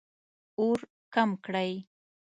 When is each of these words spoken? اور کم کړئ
اور 0.59 0.77
کم 1.13 1.29
کړئ 1.45 1.71